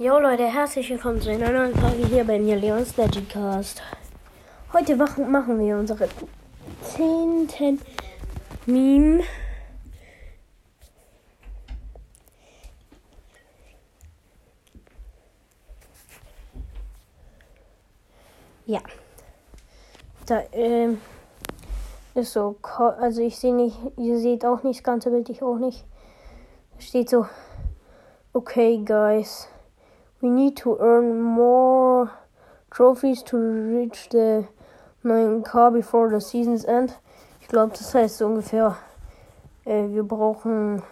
[0.00, 3.82] Jo Leute, herzlich willkommen zu einer neuen Folge hier bei mir, Leons Legicast.
[4.72, 6.08] Heute machen wir unsere
[6.84, 7.80] zehnten
[8.64, 9.24] Meme.
[18.66, 18.78] Ja.
[20.26, 21.00] Da ähm,
[22.14, 25.58] ist so, also ich sehe nicht, ihr seht auch nicht das ganze Bild, ich auch
[25.58, 25.84] nicht.
[26.78, 27.26] Steht so,
[28.32, 29.48] okay guys.
[30.20, 32.10] We need to earn more
[32.70, 34.48] trophies to reach the
[35.04, 36.98] 9K before the season's end.
[37.40, 38.76] Ich glaube, das heißt so ungefähr,
[39.64, 40.82] äh, wir brauchen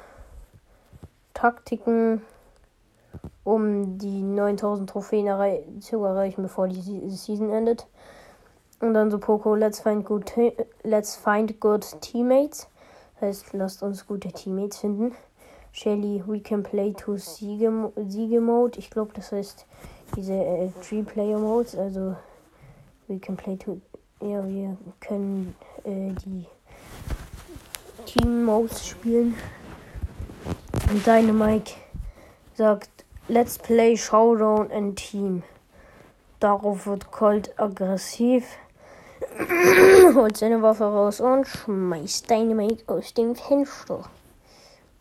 [1.35, 2.23] Taktiken,
[3.43, 7.87] um die 9000 Trophäen errei zu erreichen, bevor die Season endet.
[8.80, 10.30] Und dann so Poco, let's find good,
[10.83, 12.69] let's find good teammates.
[13.15, 15.16] Das heißt, lasst uns gute Teammates finden.
[15.79, 17.71] Shelly, we can play to Siege,
[18.09, 18.79] Siege Mode.
[18.79, 19.66] Ich glaube, das heißt
[20.16, 21.77] diese äh, Three Player Modes.
[21.77, 22.16] Also,
[23.09, 23.79] we can play to.
[24.23, 25.54] Ja, wir können
[25.85, 26.47] äh, die
[28.07, 29.35] Team Modes spielen.
[30.88, 31.74] Und Dynamike
[32.54, 35.43] sagt, let's play Showdown and Team.
[36.41, 38.47] Darauf wird Colt aggressiv,
[40.15, 44.09] holt seine Waffe raus und schmeißt Dynamite aus dem Fenster.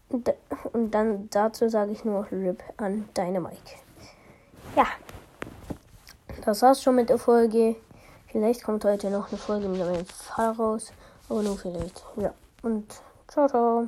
[0.09, 0.31] Und,
[0.93, 3.75] dann dazu sage ich nur RIP an Dynamite.
[4.75, 4.85] Ja,
[6.45, 7.75] das war's schon mit der Folge.
[8.27, 10.91] Vielleicht kommt heute noch eine Folge mit meinem Fall raus.
[11.29, 12.03] Aber nur vielleicht.
[12.17, 12.33] Ja.
[12.61, 12.85] Und
[13.27, 13.87] ciao, ciao.